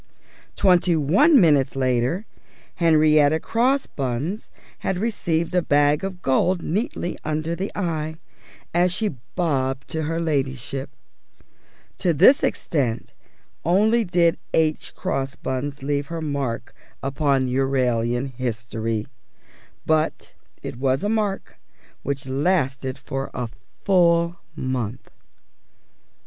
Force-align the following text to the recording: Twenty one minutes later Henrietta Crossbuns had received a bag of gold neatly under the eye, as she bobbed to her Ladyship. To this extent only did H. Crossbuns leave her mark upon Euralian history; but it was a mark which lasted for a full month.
Twenty 0.55 0.95
one 0.95 1.39
minutes 1.39 1.75
later 1.75 2.25
Henrietta 2.77 3.39
Crossbuns 3.39 4.49
had 4.79 4.97
received 4.97 5.53
a 5.53 5.61
bag 5.61 6.03
of 6.03 6.23
gold 6.23 6.63
neatly 6.63 7.19
under 7.23 7.55
the 7.55 7.71
eye, 7.75 8.15
as 8.73 8.91
she 8.91 9.09
bobbed 9.35 9.87
to 9.89 10.01
her 10.01 10.19
Ladyship. 10.19 10.89
To 11.99 12.13
this 12.13 12.41
extent 12.41 13.13
only 13.63 14.03
did 14.03 14.39
H. 14.55 14.95
Crossbuns 14.95 15.83
leave 15.83 16.07
her 16.07 16.19
mark 16.19 16.73
upon 17.03 17.45
Euralian 17.45 18.33
history; 18.35 19.05
but 19.85 20.33
it 20.63 20.77
was 20.79 21.03
a 21.03 21.09
mark 21.09 21.57
which 22.01 22.25
lasted 22.27 22.97
for 22.97 23.29
a 23.35 23.49
full 23.83 24.37
month. 24.55 25.11